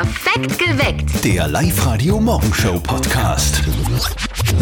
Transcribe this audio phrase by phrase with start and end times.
[0.00, 1.24] Perfekt geweckt.
[1.26, 3.62] Der Live-Radio-Morgenshow-Podcast.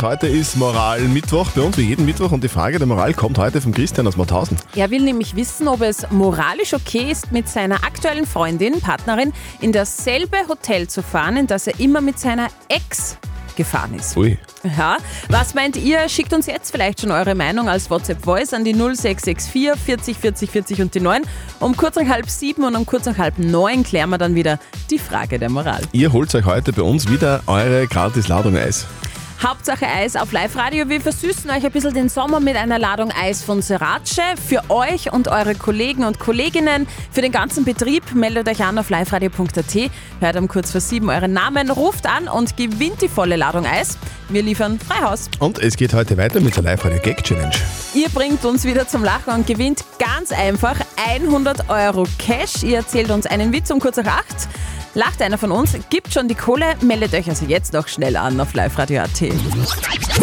[0.03, 2.33] Heute ist Moral-Mittwoch bei uns, wie jeden Mittwoch.
[2.33, 4.57] Und die Frage der Moral kommt heute von Christian aus Mauthausen.
[4.75, 9.71] Er will nämlich wissen, ob es moralisch okay ist, mit seiner aktuellen Freundin, Partnerin in
[9.71, 13.17] dasselbe Hotel zu fahren, in das er immer mit seiner Ex
[13.59, 14.17] gefahren ist.
[14.17, 14.39] Ui.
[14.79, 14.97] Ja,
[15.29, 16.09] was meint ihr?
[16.09, 20.81] Schickt uns jetzt vielleicht schon eure Meinung als WhatsApp-Voice an die 0664 40 40 40
[20.81, 21.23] und die 9.
[21.61, 24.59] Um kurz nach halb sieben und um kurz nach halb neun klären wir dann wieder
[24.91, 25.83] die Frage der Moral.
[25.93, 28.87] Ihr holt euch heute bei uns wieder eure Gratis-Ladung Eis.
[29.43, 30.89] Hauptsache Eis auf Live-Radio.
[30.89, 34.21] Wir versüßen euch ein bisschen den Sommer mit einer Ladung Eis von Serace.
[34.49, 38.91] Für euch und eure Kollegen und Kolleginnen, für den ganzen Betrieb, meldet euch an auf
[38.91, 43.65] liveradio.at, hört um kurz vor sieben euren Namen, ruft an und gewinnt die volle Ladung
[43.65, 43.97] Eis.
[44.29, 45.31] Wir liefern Freihaus.
[45.39, 47.55] Und es geht heute weiter mit der Live-Radio-Gag-Challenge.
[47.95, 52.65] Ihr bringt uns wieder zum Lachen und gewinnt ganz einfach 100 Euro Cash.
[52.65, 54.49] Ihr erzählt uns einen Witz um kurz nach acht.
[54.99, 58.41] Lacht einer von uns, gibt schon die Kohle, meldet euch also jetzt noch schnell an
[58.41, 59.23] auf liveradio.at.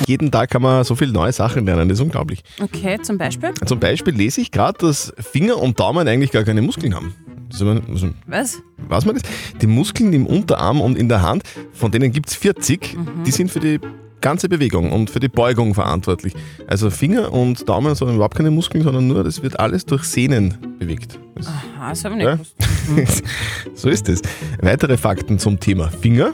[0.06, 2.44] Jeden Tag kann man so viele neue Sachen lernen, das ist unglaublich.
[2.62, 3.54] Okay, zum Beispiel?
[3.66, 7.16] Zum Beispiel lese ich gerade, dass Finger und Daumen eigentlich gar keine Muskeln haben.
[7.54, 7.80] Also,
[8.28, 8.62] Was?
[8.90, 9.24] weiß man das?
[9.62, 13.52] Die Muskeln im Unterarm und in der Hand, von denen gibt es 40, die sind
[13.52, 13.80] für die
[14.22, 16.34] ganze Bewegung und für die Beugung verantwortlich.
[16.68, 20.58] Also Finger und Daumen sind überhaupt keine Muskeln, sondern nur, das wird alles durch Sehnen
[20.80, 21.18] bewegt.
[21.36, 21.48] Das,
[21.80, 22.56] Ah, das habe ich nicht
[22.98, 23.06] ja?
[23.76, 24.22] so ist es.
[24.62, 26.34] Weitere Fakten zum Thema Finger.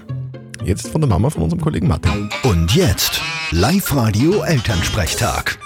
[0.64, 2.30] Jetzt von der Mama von unserem Kollegen Martin.
[2.44, 5.58] Und jetzt Live-Radio-Elternsprechtag.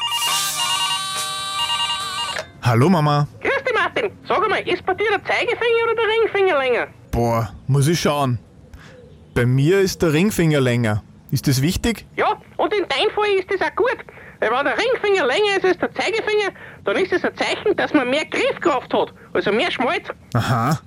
[2.62, 3.28] Hallo Mama.
[3.42, 4.12] Grüß dich, Martin.
[4.28, 6.88] Sag einmal, ist bei dir der Zeigefinger oder der Ringfinger länger?
[7.12, 8.40] Boah, muss ich schauen.
[9.34, 11.04] Bei mir ist der Ringfinger länger.
[11.32, 12.06] Ist das wichtig?
[12.16, 13.98] Ja, und in deinem Fall ist das auch gut.
[14.40, 16.52] Weil wenn der Ringfinger länger ist als der Zeigefinger,
[16.84, 20.08] dann ist es ein Zeichen, dass man mehr Griffkraft hat, also mehr Schmalz.
[20.34, 20.80] Aha.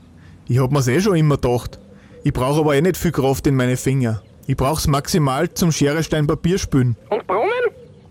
[0.46, 1.78] Ich hab mir's eh schon immer gedacht.
[2.24, 4.22] Ich brauche aber eh nicht viel Kraft in meine Finger.
[4.46, 6.96] Ich brauch's maximal zum Schere Stein Papier spülen.
[7.10, 7.50] Und Brunnen?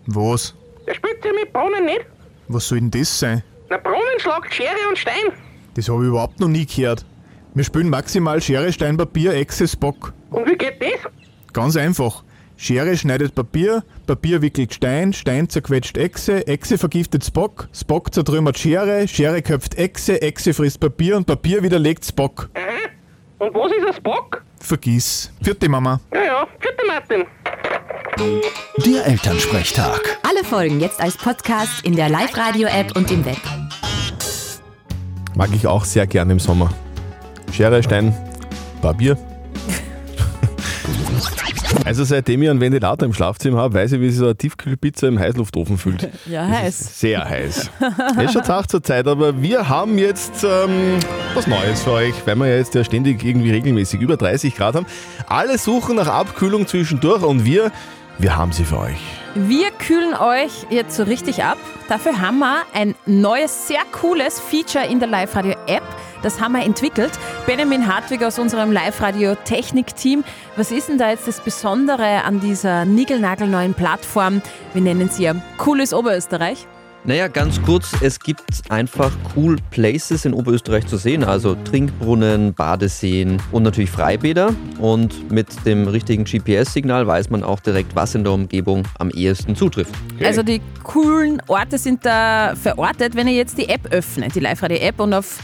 [0.07, 0.53] Was?
[0.85, 2.05] Der spielt ja mit Brunnen nicht.
[2.47, 3.43] Was soll denn das sein?
[3.69, 5.33] Na, Brunnen schlagt Schere und Stein.
[5.73, 7.05] Das habe ich überhaupt noch nie gehört.
[7.53, 10.13] Wir spülen maximal Schere Stein Papier Echse Spock.
[10.29, 11.11] Und wie geht das?
[11.57, 12.23] Ganz einfach.
[12.55, 19.07] Schere schneidet Papier, Papier wickelt Stein, Stein zerquetscht Echse, Echse vergiftet Spock, Spock zertrümmert Schere,
[19.07, 22.47] Schere köpft Echse, Echse frisst Papier und Papier widerlegt Spock.
[22.53, 22.61] Aha.
[23.39, 24.43] Und was ist ein Spock?
[24.59, 25.31] Vergiss.
[25.41, 25.99] Vierte Mama.
[26.13, 27.25] Ja, ja, vierte Martin.
[28.85, 30.19] Der Elternsprechtag.
[30.29, 33.41] Alle Folgen jetzt als Podcast in der Live-Radio-App und im Web.
[35.35, 36.69] Mag ich auch sehr gerne im Sommer.
[37.51, 38.15] Schere, Stein,
[38.79, 39.17] Papier.
[41.87, 45.07] Also seitdem ich einen Ventilator im Schlafzimmer habe, weiß ich, wie sich so eine Tiefkühlpizza
[45.07, 46.09] im Heißluftofen fühlt.
[46.27, 46.99] Ja, heiß.
[46.99, 47.71] Sehr heiß.
[48.17, 50.97] Es ist schon Tag zur Zeit, aber wir haben jetzt ähm,
[51.33, 54.75] was Neues für euch, weil wir ja jetzt ja ständig irgendwie regelmäßig über 30 Grad
[54.75, 54.85] haben.
[55.27, 57.71] Alle suchen nach Abkühlung zwischendurch und wir,
[58.17, 58.99] wir haben sie für euch.
[59.35, 61.57] Wir kühlen euch jetzt so richtig ab.
[61.87, 65.83] Dafür haben wir ein neues, sehr cooles Feature in der Live-Radio-App.
[66.23, 67.11] Das haben wir entwickelt.
[67.45, 70.23] Benjamin Hartwig aus unserem Live-Radio-Technik-Team.
[70.55, 74.41] Was ist denn da jetzt das Besondere an dieser niegelnagelneuen Plattform?
[74.73, 76.67] Wir nennen sie ja Cooles Oberösterreich.
[77.07, 83.41] Naja, ganz kurz, es gibt einfach cool Places in Oberösterreich zu sehen, also Trinkbrunnen, Badeseen
[83.53, 84.53] und natürlich Freibäder.
[84.79, 89.55] Und mit dem richtigen GPS-Signal weiß man auch direkt, was in der Umgebung am ehesten
[89.55, 89.93] zutrifft.
[90.21, 93.15] Also die coolen Orte sind da verortet.
[93.15, 95.37] Wenn ihr jetzt die App öffnet, die Live-Radio-App und auf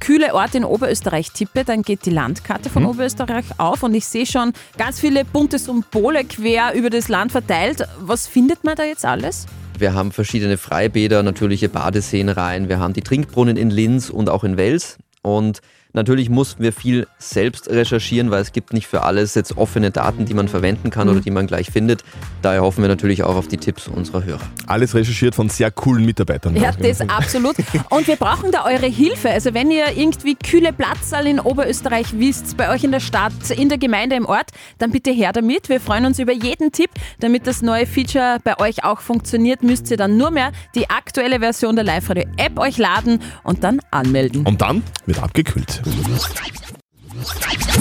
[0.00, 4.26] kühle Orte in Oberösterreich tippe, dann geht die Landkarte von Oberösterreich auf und ich sehe
[4.26, 7.86] schon ganz viele bunte Symbole quer über das Land verteilt.
[8.00, 9.46] Was findet man da jetzt alles?
[9.78, 14.44] Wir haben verschiedene Freibäder, natürliche Badeseen rein, wir haben die Trinkbrunnen in Linz und auch
[14.44, 14.98] in Wels.
[15.22, 15.60] Und
[15.96, 20.26] natürlich mussten wir viel selbst recherchieren, weil es gibt nicht für alles jetzt offene Daten,
[20.26, 22.04] die man verwenden kann oder die man gleich findet.
[22.42, 24.42] Daher hoffen wir natürlich auch auf die Tipps unserer Hörer.
[24.66, 26.54] Alles recherchiert von sehr coolen Mitarbeitern.
[26.54, 27.56] Ja, das absolut.
[27.90, 29.30] Und wir brauchen da eure Hilfe.
[29.30, 33.68] Also wenn ihr irgendwie kühle Platzsaal in Oberösterreich wisst, bei euch in der Stadt, in
[33.68, 35.68] der Gemeinde, im Ort, dann bitte her damit.
[35.68, 36.90] Wir freuen uns über jeden Tipp.
[37.20, 41.40] Damit das neue Feature bei euch auch funktioniert, müsst ihr dann nur mehr die aktuelle
[41.40, 44.44] Version der Live-Radio-App euch laden und dann anmelden.
[44.46, 45.82] Und dann wird abgekühlt.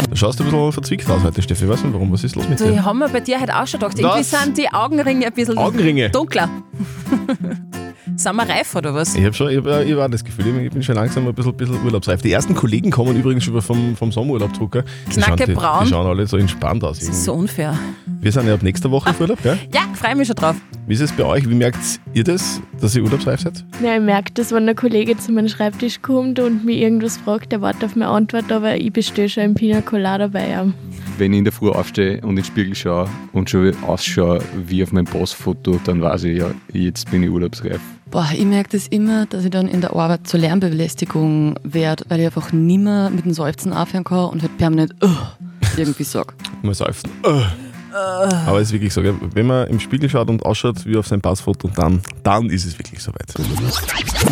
[0.09, 1.63] Du schaust ein bisschen verzwickt aus heute, Steffi.
[1.65, 2.11] Ich weiß nicht warum.
[2.11, 2.85] Was ist los mit Die dir?
[2.85, 3.97] haben wir bei dir heute auch schon gedacht.
[3.99, 4.31] Irgendwie Was?
[4.43, 6.09] sind die Augenringe ein bisschen Augenringe?
[6.09, 6.49] dunkler.
[8.17, 9.13] Sind wir reif oder was?
[9.15, 11.33] Ich habe schon, ich hab, ich hab auch das Gefühl, ich bin schon langsam ein
[11.33, 12.21] bisschen, bisschen urlaubsreif.
[12.21, 14.71] Die ersten Kollegen kommen übrigens schon vom, vom Sommerurlaub zurück.
[14.71, 14.83] gell?
[15.13, 17.00] Die schauen- die, die schauen alle so entspannt aus.
[17.00, 17.77] Das ist so unfair.
[18.21, 19.57] Wir sind ja ab nächster Woche auf Urlaub, gell?
[19.73, 20.56] Ja, freue mich schon drauf.
[20.88, 21.50] Wie ist es bei euch?
[21.50, 21.77] Wie merkt
[22.13, 23.65] ihr das, dass ihr urlaubsreif seid?
[23.83, 27.51] Ja, ich merke das, wenn ein Kollege zu meinem Schreibtisch kommt und mich irgendwas fragt,
[27.51, 30.73] der wartet auf meine Antwort, aber ich bestehe schon im Pina Colada bei ihm.
[31.17, 34.83] Wenn ich in der Früh aufstehe und in den Spiegel schaue und schon ausschaue wie
[34.83, 37.79] auf meinem Passfoto, dann weiß ich ja, jetzt bin ich urlaubsreif.
[38.12, 42.19] Boah, ich merke das immer, dass ich dann in der Arbeit zur Lärmbelästigung werde, weil
[42.19, 45.38] ich einfach nimmer mit dem Seufzen aufhören kann und halt permanent "Ugh"
[45.77, 46.33] irgendwie sag.
[46.62, 47.09] Mal seufzen.
[47.23, 47.64] Äh.
[47.95, 49.15] Aber es ist wirklich so, gell?
[49.33, 52.77] wenn man im Spiegel schaut und ausschaut wie auf sein Passfoto, dann, dann ist es
[52.77, 53.33] wirklich soweit.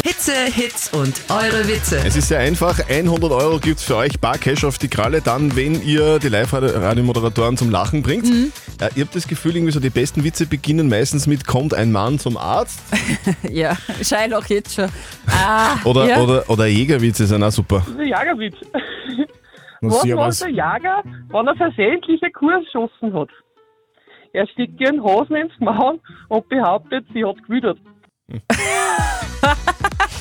[0.04, 2.02] Hitze, Hits und eure Witze.
[2.06, 2.80] Es ist sehr einfach.
[2.90, 6.28] 100 Euro gibt es für euch Bar Cash auf die Kralle, dann, wenn ihr die
[6.28, 8.28] Live-Radiomoderatoren zum Lachen bringt.
[8.82, 11.92] Ja, ihr habt das Gefühl, irgendwie so die besten Witze beginnen meistens mit kommt ein
[11.92, 12.82] Mann zum Arzt
[13.50, 13.78] Ja,
[14.34, 14.90] auch jetzt schon.
[15.28, 16.20] Ah, oder, ja.
[16.20, 17.86] oder, oder Jägerwitze sind auch super.
[17.98, 18.56] Der Jagerwitz.
[19.82, 23.30] Was macht der Jäger, wenn er versehentlich eine Kuh erschossen hat?
[24.34, 27.80] Er steckt ihren Hasen ins Maul und behauptet, sie hat gewidert.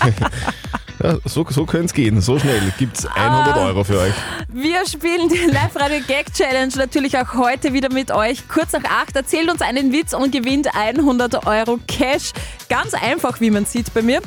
[1.03, 2.21] Ja, so so könnte es gehen.
[2.21, 4.13] So schnell gibt es 100 Euro für euch.
[4.53, 8.47] Wir spielen die Live-Radio-Gag-Challenge natürlich auch heute wieder mit euch.
[8.49, 12.33] Kurz nach acht erzählt uns einen Witz und gewinnt 100 Euro Cash.
[12.69, 14.21] Ganz einfach, wie man sieht bei mir.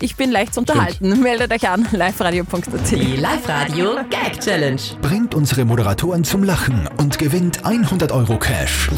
[0.00, 1.20] Ich bin leicht zu unterhalten.
[1.22, 2.90] Meldet euch an, liveradio.at.
[2.90, 4.80] Die Live-Radio Gag Challenge.
[5.02, 8.90] Bringt unsere Moderatoren zum Lachen und gewinnt 100 Euro Cash.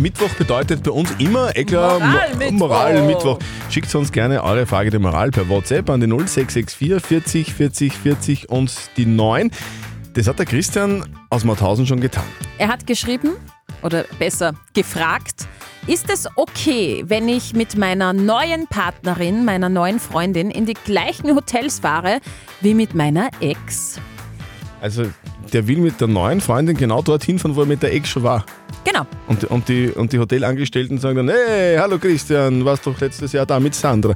[0.00, 2.50] Mittwoch bedeutet bei uns immer, eh klar, Moralmittwoch.
[2.50, 3.38] Mo- Moralmittwoch.
[3.70, 8.48] Schickt uns gerne eure Frage der Moral per WhatsApp an die 0664 40 40 40
[8.50, 9.50] und die 9.
[10.14, 12.24] Das hat der Christian aus Mauthausen schon getan.
[12.58, 13.30] Er hat geschrieben,
[13.82, 15.46] oder besser gefragt,
[15.86, 21.34] ist es okay, wenn ich mit meiner neuen Partnerin, meiner neuen Freundin in die gleichen
[21.34, 22.20] Hotels fahre
[22.60, 23.98] wie mit meiner Ex?
[24.80, 25.10] Also,
[25.52, 28.22] der will mit der neuen Freundin genau dorthin fahren, wo er mit der Ex schon
[28.22, 28.44] war.
[28.84, 29.02] Genau.
[29.28, 33.46] Und, und, die, und die Hotelangestellten sagen dann, hey, hallo Christian, warst doch letztes Jahr
[33.46, 34.14] da mit Sandra.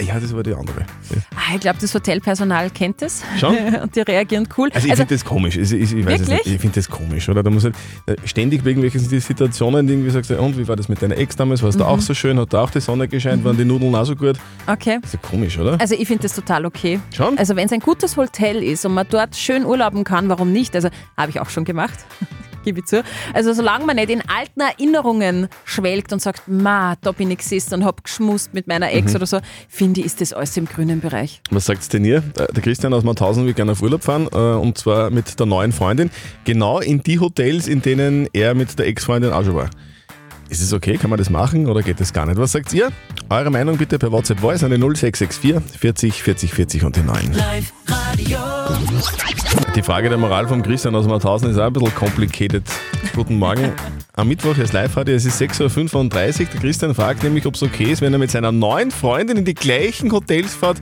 [0.00, 0.80] Ja, das war die andere.
[1.10, 1.16] Ja.
[1.34, 3.22] Ah, Ich glaube, das Hotelpersonal kennt es.
[3.38, 3.56] Schon?
[3.82, 4.70] Und die reagieren cool.
[4.72, 5.56] Also ich finde das komisch.
[5.56, 6.46] Ich, ich, ich weiß es Wirklich?
[6.46, 6.54] nicht.
[6.54, 7.42] Ich finde das komisch, oder?
[7.42, 7.74] Da muss halt
[8.06, 11.36] äh, ständig wegen welchen Situationen irgendwie sagst, du, und wie war das mit deiner Ex
[11.36, 11.62] damals?
[11.62, 12.38] War es da auch so schön?
[12.38, 13.44] Hat da auch die Sonne gescheint?
[13.44, 14.36] Waren die Nudeln auch so gut?
[14.66, 14.98] okay.
[15.02, 15.78] Das ist ja komisch, oder?
[15.80, 17.00] Also ich finde das total okay.
[17.14, 17.36] Schon?
[17.38, 20.65] Also wenn es ein gutes Hotel ist und man dort schön urlauben kann, warum nicht?
[20.74, 21.98] Also habe ich auch schon gemacht.
[22.64, 23.04] Gebe ich zu.
[23.32, 27.74] Also solange man nicht in alten Erinnerungen schwelgt und sagt, ma, da bin ich gesessen
[27.74, 29.16] und hab geschmust mit meiner Ex Mhm.
[29.16, 31.40] oder so, finde ich, ist das alles im grünen Bereich.
[31.50, 32.24] Was sagt denn ihr?
[32.36, 35.46] Äh, Der Christian aus Mauthausen will gerne auf Urlaub fahren äh, und zwar mit der
[35.46, 36.10] neuen Freundin.
[36.44, 39.70] Genau in die Hotels, in denen er mit der Ex-Freundin auch schon war.
[40.48, 40.96] Ist es okay?
[40.96, 42.38] Kann man das machen oder geht das gar nicht?
[42.38, 42.90] Was sagt ihr?
[43.28, 47.32] Eure Meinung bitte per WhatsApp Voice an die 0664 40 40 40 und die 9.
[49.74, 52.62] Die Frage der Moral vom Christian aus Mauthausen ist auch ein bisschen complicated.
[53.14, 53.72] Guten Morgen.
[54.14, 56.46] Am Mittwoch ist Live-Radio, es ist 6.35 Uhr.
[56.52, 59.44] Der Christian fragt nämlich, ob es okay ist, wenn er mit seiner neuen Freundin in
[59.44, 60.78] die gleichen Hotels fährt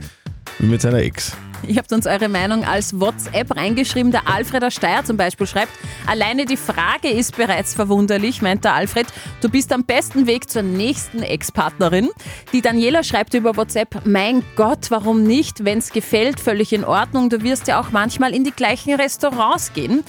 [0.59, 1.35] wie mit seiner Ex.
[1.67, 4.11] Ihr habt uns eure Meinung als WhatsApp reingeschrieben.
[4.11, 5.71] Der Alfred Steyr zum Beispiel schreibt,
[6.07, 9.07] alleine die Frage ist bereits verwunderlich, meint der Alfred.
[9.41, 12.09] Du bist am besten Weg zur nächsten Ex-Partnerin.
[12.53, 15.65] Die Daniela schreibt über WhatsApp, mein Gott, warum nicht?
[15.65, 17.29] Wenn es gefällt, völlig in Ordnung.
[17.29, 20.03] Du wirst ja auch manchmal in die gleichen Restaurants gehen.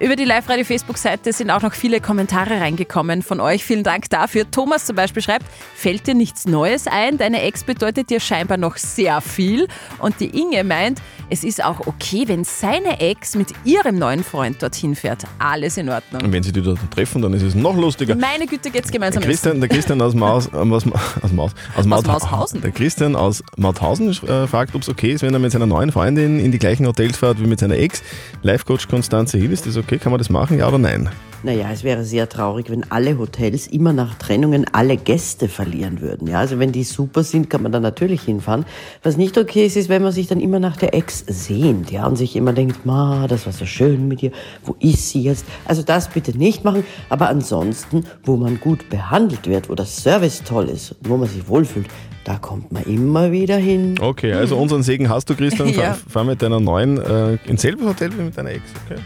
[0.00, 3.64] Über die Live-Radio-Facebook-Seite sind auch noch viele Kommentare reingekommen von euch.
[3.64, 4.48] Vielen Dank dafür.
[4.48, 7.18] Thomas zum Beispiel schreibt, fällt dir nichts Neues ein?
[7.18, 9.66] Deine Ex bedeutet dir scheinbar noch sehr viel.
[9.98, 11.00] Und die Inge meint,
[11.30, 15.24] es ist auch okay, wenn seine Ex mit ihrem neuen Freund dorthin fährt.
[15.40, 16.22] Alles in Ordnung.
[16.22, 18.14] Und wenn sie die dort treffen, dann ist es noch lustiger.
[18.14, 19.20] Meine Güte, geht's gemeinsam.
[19.24, 20.84] Christian, der Christian aus Maus, äh, aus,
[21.22, 22.60] aus, Maus, aus, Maut- Mauthausen.
[22.60, 25.90] Der Christian aus Mauthausen äh, fragt, ob es okay ist, wenn er mit seiner neuen
[25.90, 28.04] Freundin in die gleichen Hotels fährt wie mit seiner Ex.
[28.42, 29.87] Life-Coach Konstanze Hill, ist das okay?
[29.96, 31.08] Kann man das machen, ja oder nein?
[31.44, 36.26] Naja, es wäre sehr traurig, wenn alle Hotels immer nach Trennungen alle Gäste verlieren würden.
[36.26, 38.64] Ja, also wenn die super sind, kann man da natürlich hinfahren.
[39.04, 42.06] Was nicht okay ist, ist, wenn man sich dann immer nach der Ex sehnt, ja,
[42.08, 44.32] und sich immer denkt, ma, das war so schön mit ihr,
[44.64, 45.46] wo ist sie jetzt?
[45.64, 50.42] Also das bitte nicht machen, aber ansonsten, wo man gut behandelt wird, wo das Service
[50.42, 51.86] toll ist, wo man sich wohlfühlt,
[52.24, 53.94] da kommt man immer wieder hin.
[54.00, 55.68] Okay, also unseren Segen hast du, Christian.
[55.72, 55.96] Fahr, Ja.
[56.08, 58.62] fahr mit deiner neuen äh, ins selbe Hotel wie mit deiner Ex.
[58.90, 59.00] Okay.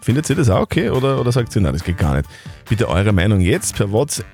[0.00, 2.28] Findet ihr das auch okay oder, oder sagt sie, nein, das geht gar nicht?
[2.68, 4.26] Bitte eure Meinung jetzt per WhatsApp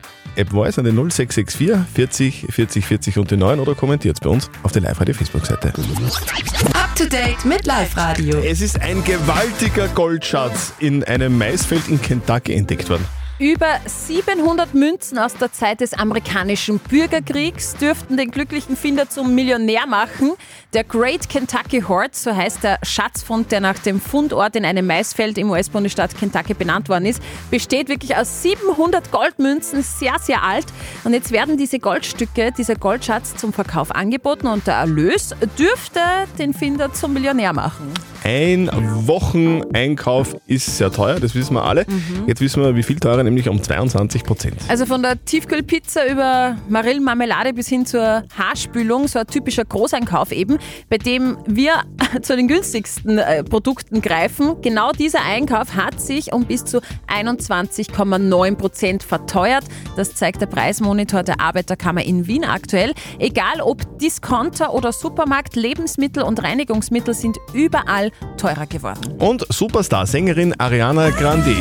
[0.50, 4.72] Voice an den 0664 40 40 40 und die 9 oder kommentiert bei uns auf
[4.72, 5.68] der Live-Radio Facebook-Seite.
[5.68, 8.38] Up to date mit Live-Radio.
[8.38, 13.04] Es ist ein gewaltiger Goldschatz in einem Maisfeld in Kentucky entdeckt worden.
[13.42, 19.84] Über 700 Münzen aus der Zeit des amerikanischen Bürgerkriegs dürften den glücklichen Finder zum Millionär
[19.88, 20.34] machen.
[20.74, 25.38] Der Great Kentucky Hoard, so heißt der Schatzfund, der nach dem Fundort in einem Maisfeld
[25.38, 27.20] im US-Bundesstaat Kentucky benannt worden ist,
[27.50, 30.66] besteht wirklich aus 700 Goldmünzen, sehr, sehr alt.
[31.02, 35.98] Und jetzt werden diese Goldstücke, dieser Goldschatz zum Verkauf angeboten und der Erlös dürfte
[36.38, 37.92] den Finder zum Millionär machen.
[38.24, 38.70] Ein
[39.08, 41.84] Wocheneinkauf ist sehr teuer, das wissen wir alle.
[42.28, 44.56] Jetzt wissen wir, wie viel teurer, nämlich um 22 Prozent.
[44.68, 50.58] Also von der Tiefkühlpizza über Marillenmarmelade bis hin zur Haarspülung, so ein typischer Großeinkauf eben,
[50.88, 51.82] bei dem wir
[52.22, 54.60] zu den günstigsten äh, Produkten greifen.
[54.62, 59.64] Genau dieser Einkauf hat sich um bis zu 21,9 Prozent verteuert.
[59.96, 62.92] Das zeigt der Preismonitor der Arbeiterkammer in Wien aktuell.
[63.18, 69.14] Egal ob Discounter oder Supermarkt, Lebensmittel und Reinigungsmittel sind überall teurer geworden.
[69.18, 71.54] Und Superstar-Sängerin Ariana Grande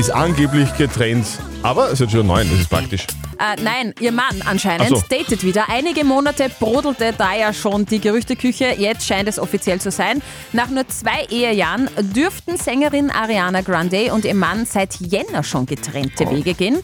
[0.00, 1.26] ist angeblich getrennt.
[1.62, 3.06] Aber es hat schon neun, das ist praktisch.
[3.40, 5.02] Äh, nein, ihr Mann anscheinend so.
[5.08, 5.70] datet wieder.
[5.70, 8.74] Einige Monate brodelte da ja schon die Gerüchteküche.
[8.76, 10.20] Jetzt scheint es offiziell zu sein.
[10.52, 16.26] Nach nur zwei Ehejahren dürften Sängerin Ariana Grande und ihr Mann seit Jänner schon getrennte
[16.26, 16.30] Oh.
[16.32, 16.80] Wege gehen.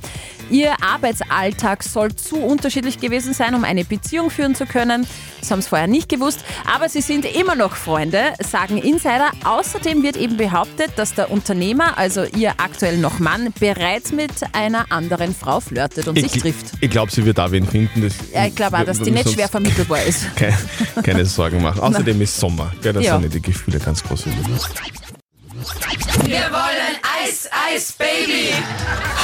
[0.48, 5.04] Ihr Arbeitsalltag soll zu unterschiedlich gewesen sein, um eine Beziehung führen zu können.
[5.40, 6.40] Das haben sie vorher nicht gewusst.
[6.72, 9.30] Aber sie sind immer noch Freunde, sagen Insider.
[9.44, 14.86] Außerdem wird eben behauptet, dass der Unternehmer, also ihr aktuell noch Mann, bereits mit einer
[14.90, 16.72] anderen Frau flirtet und sich Ich, trifft.
[16.80, 18.02] ich glaube, sie wird da wen finden.
[18.02, 20.26] Das Ja, ich glaube auch, dass die nicht schwer vermittelbar ist.
[20.36, 20.56] Keine,
[21.02, 21.80] keine Sorgen machen.
[21.86, 22.72] Außerdem ist Sommer.
[22.82, 23.18] Gell, da Ja.
[23.20, 24.26] sind die Gefühle ganz groß.
[24.26, 24.32] Wir
[26.50, 28.52] wollen Eis, Eis, Baby.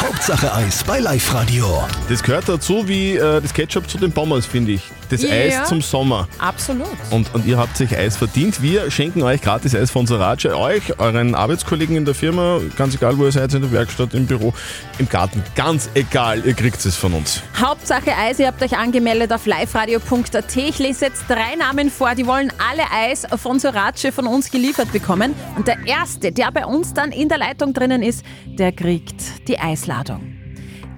[0.00, 1.84] Hauptsache Eis bei Live Radio.
[2.08, 4.82] Das gehört dazu wie äh, das Ketchup zu den Pommes, finde ich.
[5.10, 5.30] Das Ja.
[5.30, 6.26] Eis zum Sommer.
[6.38, 6.88] Absolut.
[7.10, 8.62] Und, und ihr habt sich Eis verdient.
[8.62, 13.18] Wir schenken euch gratis Eis von Sorace, euch, euren Arbeitskollegen in der Firma, ganz egal
[13.18, 14.54] wo ihr seid, in der Werkstatt, im Büro,
[14.98, 17.42] im Garten, ganz egal, ihr kriegt es von uns.
[17.60, 20.56] Hauptsache Eis, ihr habt euch angemeldet auf liveradio.at.
[20.56, 24.90] Ich lese jetzt drei Namen vor, die wollen alle Eis von Sorace von uns geliefert
[24.92, 25.34] bekommen.
[25.56, 29.58] Und der erste, der bei uns dann in der Leitung drinnen ist, der kriegt die
[29.58, 30.32] Eisladung.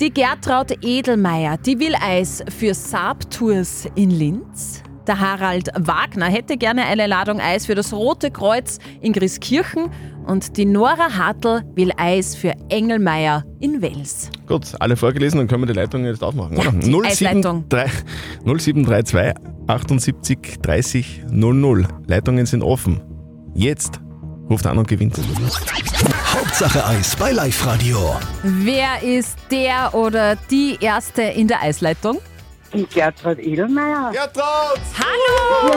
[0.01, 4.83] Die Gertraud Edelmeier, die will Eis für Saab Tours in Linz.
[5.07, 9.91] Der Harald Wagner hätte gerne eine Ladung Eis für das Rote Kreuz in Grieskirchen.
[10.27, 14.31] Und die Nora Hartl will Eis für Engelmeier in Wels.
[14.47, 16.57] Gut, alle vorgelesen, dann können wir die Leitung jetzt aufmachen,
[17.05, 17.65] Eisleitung.
[18.45, 19.35] 0732
[19.67, 21.87] 78 30 00.
[22.07, 23.03] Leitungen sind offen.
[23.55, 24.01] Jetzt
[24.49, 25.19] ruft an und gewinnt.
[26.55, 28.15] Hauptsache Eis bei Live Radio.
[28.45, 32.21] Wer ist der oder die Erste in der Eisleitung?
[32.95, 34.13] Gertrud Edelmeier.
[34.13, 34.81] Gertrud!
[34.97, 35.73] Hallo!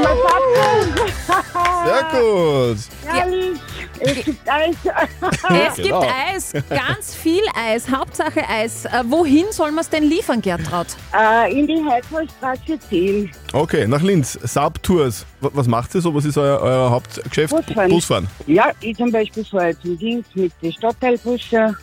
[1.83, 2.77] Sehr gut!
[3.07, 3.59] Herrlich.
[3.99, 4.75] Es gibt Eis.
[5.67, 6.01] Es gibt Genau.
[6.01, 8.85] Eis, ganz viel Eis, Hauptsache Eis.
[8.85, 10.87] Äh, wohin soll man es denn liefern, Gertraud?
[11.17, 13.31] Äh, in die Heidvorstraße 10.
[13.53, 14.37] Okay, nach Linz.
[14.43, 15.25] Saab Tours.
[15.39, 16.13] Was macht ihr so?
[16.15, 17.55] Was ist euer, euer Hauptgeschäft?
[17.55, 17.89] Busfahren.
[17.89, 18.27] Busfahren.
[18.47, 21.75] Ja, ich zum Beispiel fahre zum Dienst mit den Stadtteilbussen.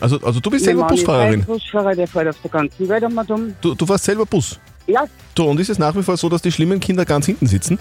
[0.00, 1.44] Also, also du bist selber Mann ist Busfahrerin.
[1.44, 3.54] Busfahrer, der fährt auf der ganzen Welt einmal dumm.
[3.60, 4.58] Du, du fährst selber Bus.
[4.86, 5.04] Ja,
[5.34, 7.78] Du, und ist es nach wie vor so, dass die schlimmen Kinder ganz hinten sitzen?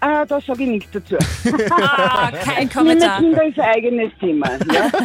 [0.00, 1.16] Äh, da sage ich nichts dazu.
[1.70, 3.18] Ah, kein Kommentar.
[3.20, 4.48] Kinder ist ein eigenes Thema.
[4.72, 4.90] Ja?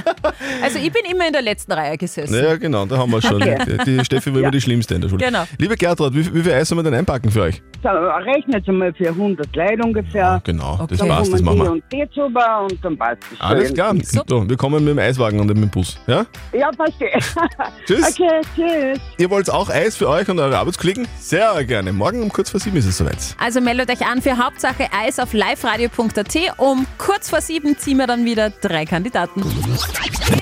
[0.63, 2.33] Also ich bin immer in der letzten Reihe gesessen.
[2.35, 3.35] Ja, genau, da haben wir schon.
[3.41, 3.57] Okay.
[3.85, 5.23] Die, die Steffi war immer die Schlimmste in der Schule.
[5.25, 5.43] Genau.
[5.57, 7.61] Liebe Gertrud, wie, wie viel Eis sollen wir denn einpacken für euch?
[7.81, 10.41] So, rechnet einmal für 100 Leute ungefähr.
[10.43, 11.71] Genau, das Dann passt, das machen wir.
[11.71, 13.41] und die drüber und dann passt es.
[13.41, 13.95] Alles klar.
[14.27, 15.97] So, wir kommen mit dem Eiswagen und mit dem Bus.
[16.07, 16.25] Ja?
[16.53, 17.11] Ja, verstehe.
[17.85, 18.19] Tschüss.
[18.19, 18.99] Okay, tschüss.
[19.17, 21.07] Ihr wollt auch Eis für euch und eure Arbeitskollegen?
[21.19, 21.91] Sehr gerne.
[21.93, 23.17] Morgen um kurz vor sieben ist es soweit.
[23.39, 26.35] Also meldet euch an für Hauptsache Eis auf liveradio.at.
[26.57, 29.43] Um kurz vor sieben ziehen wir dann wieder drei Kandidaten.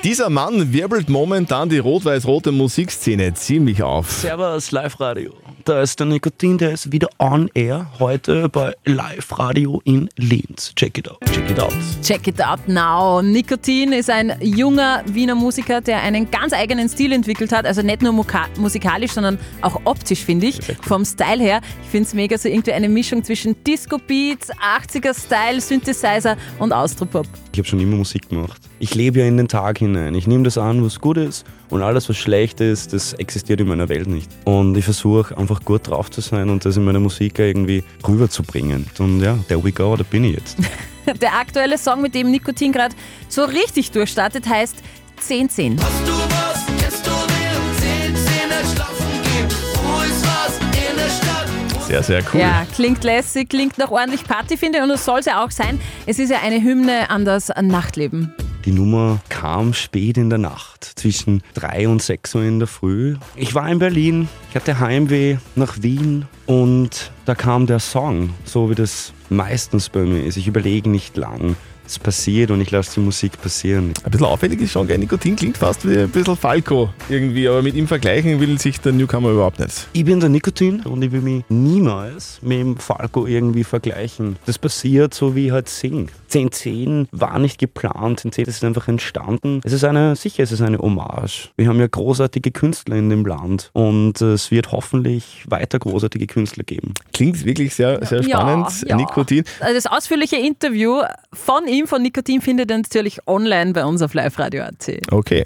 [0.03, 4.11] Dieser Mann wirbelt momentan die rot-weiß-rote Musikszene ziemlich auf.
[4.11, 5.33] Servus, Live-Radio.
[5.69, 10.73] Da ist der Nikotin, der ist wieder on air heute bei Live-Radio in Linz.
[10.75, 11.71] Check it out, check it out.
[12.01, 13.21] Check it out now.
[13.21, 17.67] Nikotin ist ein junger Wiener Musiker, der einen ganz eigenen Stil entwickelt hat.
[17.67, 20.59] Also nicht nur musikalisch, sondern auch optisch, finde ich.
[20.81, 21.61] Vom Style her.
[21.83, 27.27] Ich finde es mega so irgendwie eine Mischung zwischen Disco-Beats, 80er-Style, Synthesizer und Austropop.
[27.51, 28.59] Ich habe schon immer Musik gemacht.
[28.79, 30.15] Ich lebe ja in den Tag hinein.
[30.15, 33.67] Ich nehme das an, was gut ist und alles, was schlecht ist, das existiert in
[33.67, 34.31] meiner Welt nicht.
[34.45, 38.85] Und ich versuche einfach gut drauf zu sein und das in meiner Musik irgendwie rüberzubringen.
[38.99, 40.57] Und ja, there we go, da bin ich jetzt.
[41.21, 42.95] Der aktuelle Song, mit dem Nikotin gerade
[43.29, 44.75] so richtig durchstartet, heißt
[45.17, 45.77] 1010.
[45.77, 49.47] Du was, kennst du den 10 Zähne schlafen gehen?
[49.83, 51.87] Wo ist was in der Stadt?
[51.87, 52.41] Sehr, sehr cool.
[52.41, 55.51] Ja, klingt lässig, klingt nach ordentlich Party, finde ich, und das soll es ja auch
[55.51, 55.79] sein.
[56.05, 58.33] Es ist ja eine Hymne an das Nachtleben.
[58.69, 63.15] Die Nummer kam spät in der Nacht, zwischen 3 und 6 Uhr in der Früh.
[63.35, 68.69] Ich war in Berlin, ich hatte Heimweh nach Wien und da kam der Song, so
[68.69, 70.37] wie das meistens bei mir ist.
[70.37, 71.55] Ich überlege nicht lang.
[71.89, 73.95] Es passiert und ich lasse die Musik passieren.
[74.03, 74.99] Ein bisschen auffällig ist schon, gell?
[74.99, 78.91] Nikotin klingt fast wie ein bisschen Falco irgendwie, aber mit ihm vergleichen will sich der
[78.91, 79.87] Newcomer überhaupt nicht.
[79.93, 84.35] Ich bin der Nikotin und ich will mich niemals mit dem Falco irgendwie vergleichen.
[84.45, 86.09] Das passiert so, wie ich halt singe.
[86.31, 89.61] 1010 war nicht geplant, 1010 ist einfach entstanden.
[89.63, 91.49] Es ist eine, sicher ist es eine Hommage.
[91.57, 96.63] Wir haben ja großartige Künstler in dem Land und es wird hoffentlich weiter großartige Künstler
[96.63, 96.93] geben.
[97.13, 98.67] Klingt wirklich sehr, sehr spannend.
[98.83, 98.95] Ja, ja.
[98.97, 99.43] Nikotin.
[99.59, 101.01] Also das ausführliche Interview
[101.33, 105.11] von ihm, von Nikotin, findet ihr natürlich online bei uns auf liveradio.at.
[105.11, 105.43] Okay.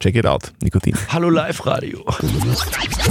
[0.00, 0.52] Check it out.
[0.62, 0.94] Nikotin.
[1.10, 2.04] Hallo Live-Radio.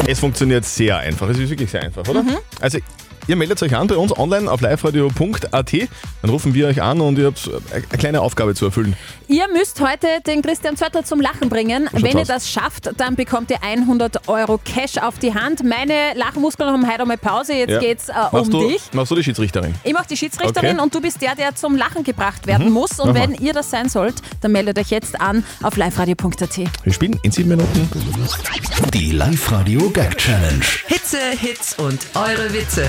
[0.08, 1.30] Es funktioniert sehr einfach.
[1.30, 2.24] Es ist wirklich sehr einfach, oder?
[2.24, 2.38] Mhm.
[2.60, 2.80] Also,
[3.28, 5.74] ihr meldet euch an bei uns online auf liveradio.at.
[6.22, 8.96] Dann rufen wir euch an und ihr habt eine kleine Aufgabe zu erfüllen.
[9.28, 11.88] Ihr müsst heute den Christian Zörtler zum Lachen bringen.
[11.92, 12.28] schaut's Wenn ihr aus?
[12.28, 15.64] das schafft, dann bekommt ihr 100 Euro Cash auf die Hand.
[15.64, 17.54] Meine Lachmuskeln haben heute einmal Pause.
[17.54, 17.80] Jetzt Ja.
[17.80, 18.82] geht's äh, um machst du, dich.
[18.94, 19.74] Machst du die Schiedsrichterin?
[19.84, 20.82] Ich mache die Schiedsrichterin Okay.
[20.82, 22.74] und du bist der, der zum Lachen gebracht werden Mhm.
[22.74, 23.00] muss.
[23.00, 23.30] Und Mach mal.
[23.30, 26.58] wenn ihr das sein sollt, dann meldet euch jetzt an auf liveradio.at.
[26.84, 27.90] Wir spielen in sieben Minuten.
[28.94, 30.62] Die Live-Radio Gag Challenge.
[30.88, 32.88] Hitze, Hits und eure Witze.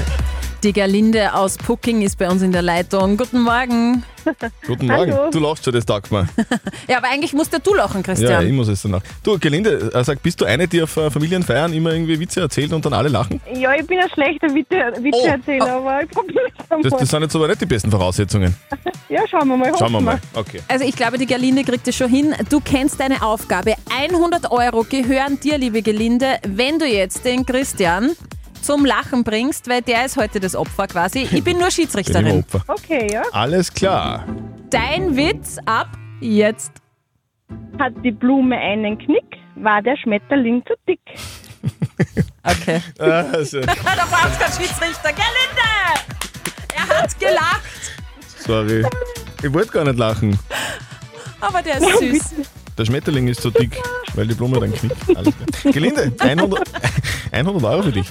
[0.64, 3.18] Die Gerlinde aus Pucking ist bei uns in der Leitung.
[3.18, 4.02] Guten Morgen.
[4.66, 5.12] Guten Morgen.
[5.12, 5.30] Hallo.
[5.30, 6.26] Du lachst schon, das taugt mir.
[6.88, 8.46] Ja, aber eigentlich musst ja du lachen, Ja, Christian.
[8.46, 9.02] ich muss es danach.
[9.22, 12.72] Du, Gelinde, äh, sag, bist du eine, die auf äh, Familienfeiern immer irgendwie Witze erzählt
[12.72, 13.42] und dann alle lachen?
[13.54, 16.90] Ja, ich bin ein schlechter Witze- Witzeerzähler, aber ich probiere es einmal.
[16.90, 18.56] Das, das sind jetzt aber nicht die besten Voraussetzungen.
[19.10, 19.72] ja, schauen wir mal.
[19.78, 20.18] Schauen wir mal.
[20.32, 20.60] Okay.
[20.68, 22.34] Also ich glaube, die Gerlinde kriegt es schon hin.
[22.48, 23.74] Du kennst deine Aufgabe.
[23.94, 28.12] 100 Euro gehören dir, liebe Gelinde, wenn du jetzt den Christian
[28.64, 31.28] zum Lachen bringst, weil der ist heute das Opfer quasi.
[31.30, 32.40] Ich bin nur Bin Schiedsrichterin.
[32.40, 32.64] Opfer.
[32.66, 33.22] Okay, ja.
[33.32, 34.24] Alles klar.
[34.70, 35.88] Dein Witz ab
[36.20, 36.72] jetzt.
[37.78, 39.24] Hat die Blume einen Knick,
[39.56, 41.00] war der Schmetterling zu dick.
[42.46, 42.82] Okay.
[42.98, 45.08] Also, da braucht's kein Schiedsrichter.
[45.14, 45.64] Gerlinde!
[46.76, 47.96] Er hat gelacht,
[48.38, 48.84] sorry.
[49.42, 50.38] Ich wollte gar nicht lachen.
[51.40, 52.34] aber der ist süß.
[52.76, 53.80] Der Schmetterling ist so dick,
[54.14, 54.96] weil die Blume dann knickt.
[55.72, 56.70] Gelinde, 100,
[57.32, 58.08] 100 Euro für dich.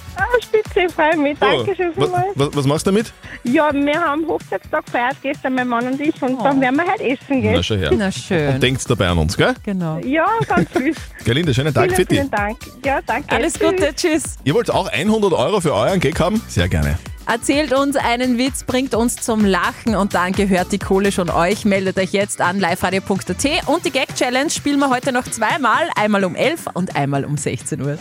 [0.75, 1.37] Ich freue mich.
[1.39, 2.27] Dankeschön was, vielmals.
[2.35, 3.13] was, was machst du damit?
[3.43, 7.03] Ja, wir haben Hochzeitstag gefeiert gestern, mein Mann und ich, und dann werden wir heute
[7.03, 7.53] essen gehen.
[7.55, 7.91] Na, schau her.
[7.95, 8.55] Na schön.
[8.55, 9.53] Und denkst dabei an uns, gell?
[9.63, 9.97] Genau.
[9.99, 10.95] Ja, ganz süß.
[11.25, 12.17] Gelinde, schönen Tag vielen, für dich.
[12.19, 12.57] vielen Dank.
[12.85, 13.35] Ja, danke.
[13.35, 14.37] Alles Gute, tschüss.
[14.43, 16.41] Ihr wollt auch 100 Euro für euren Gag haben?
[16.47, 16.97] Sehr gerne.
[17.25, 21.63] Erzählt uns einen Witz, bringt uns zum Lachen und dann gehört die Kohle schon euch.
[21.63, 26.25] Meldet euch jetzt an liveradio.at und die Gag Challenge spielen wir heute noch zweimal, einmal
[26.25, 27.97] um 11 und einmal um 16 Uhr.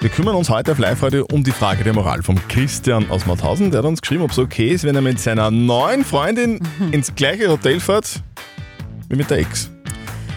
[0.00, 3.70] Wir kümmern uns heute auf Live-Radio um die Frage der Moral vom Christian aus Mauthausen.
[3.70, 6.58] Der hat uns geschrieben, ob es okay ist, wenn er mit seiner neuen Freundin
[6.90, 8.22] ins gleiche Hotel fährt
[9.10, 9.70] wie mit der Ex.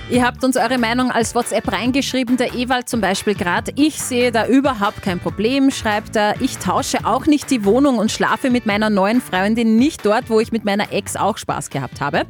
[0.09, 3.71] Ihr habt uns eure Meinung als WhatsApp reingeschrieben, der Ewald zum Beispiel gerade.
[3.75, 6.39] Ich sehe da überhaupt kein Problem, schreibt er.
[6.41, 10.41] Ich tausche auch nicht die Wohnung und schlafe mit meiner neuen Freundin nicht dort, wo
[10.41, 12.23] ich mit meiner Ex auch Spaß gehabt habe.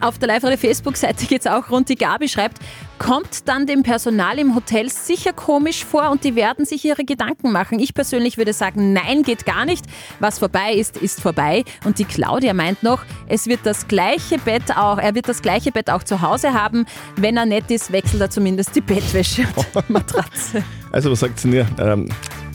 [0.00, 1.90] Auf der Live-Radio-Facebook-Seite geht es auch rund.
[1.90, 2.58] Die Gabi schreibt,
[2.98, 7.52] kommt dann dem Personal im Hotel sicher komisch vor und die werden sich ihre Gedanken
[7.52, 7.78] machen.
[7.78, 9.84] Ich persönlich würde sagen, nein, geht gar nicht.
[10.18, 11.64] Was vorbei ist, ist vorbei.
[11.84, 15.72] Und die Claudia meint noch, es wird das gleiche Bett auch, er wird das gleiche
[15.72, 16.86] Bett auch zu Hause haben.
[17.20, 20.62] Wenn er nett ist, wechselt er zumindest die Bettwäsche und Matratze.
[20.92, 21.66] Also, was sagt sie mir?
[21.78, 22.08] Ähm,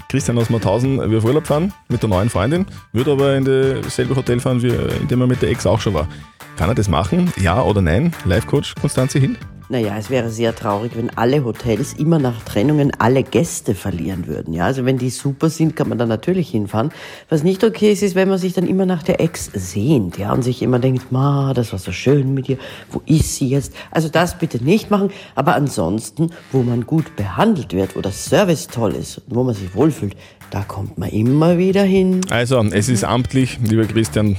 [0.07, 4.15] Christian aus Mauthausen will auf Urlaub fahren mit der neuen Freundin, würde aber in dasselbe
[4.15, 6.07] Hotel fahren, wie, in dem er mit der Ex auch schon war.
[6.55, 7.33] Kann er das machen?
[7.41, 8.13] Ja oder nein?
[8.23, 9.35] Live-Coach Konstanze Hill?
[9.73, 14.53] Naja, es wäre sehr traurig, wenn alle Hotels immer nach Trennungen alle Gäste verlieren würden.
[14.53, 16.91] Ja, also wenn die super sind, kann man da natürlich hinfahren.
[17.27, 20.31] Was nicht okay ist, ist, wenn man sich dann immer nach der Ex sehnt, ja,
[20.31, 22.59] und sich immer denkt, ma, das war so schön mit ihr,
[22.91, 23.73] wo ist sie jetzt?
[23.89, 28.67] Also das bitte nicht machen, aber ansonsten, wo man gut behandelt wird, wo das Service
[28.67, 30.15] toll ist wo man sich wohlfühlt,
[30.51, 32.21] da kommt man immer wieder hin.
[32.29, 34.37] Also, es ist amtlich, lieber Christian,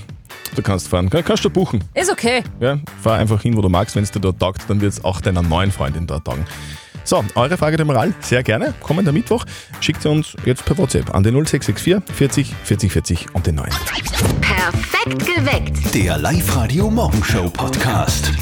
[0.55, 1.11] du kannst fahren.
[1.11, 1.83] Kann, kannst du buchen.
[1.95, 2.43] Ist okay.
[2.61, 3.97] Ja, fahr einfach hin, wo du magst.
[3.97, 6.45] Wenn es dir dort taugt, dann wird es auch deiner neuen Freundin dort taugen.
[7.05, 8.73] So, eure Frage der Moral, sehr gerne.
[8.81, 9.45] Kommender Mittwoch
[9.81, 13.69] schickt sie uns jetzt per WhatsApp an den 0664 40 40 40 und den 9.
[14.41, 15.95] Perfekt geweckt.
[15.95, 18.33] Der Live-Radio Morgenshow Podcast.